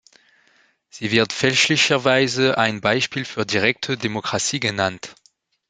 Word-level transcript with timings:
Sie 0.89 1.11
wird 1.11 1.31
fälschlicherweise 1.31 2.57
ein 2.57 2.81
Beispiel 2.81 3.23
für 3.23 3.45
direkte 3.45 3.99
Demokratie 3.99 4.59
genannt. 4.59 5.13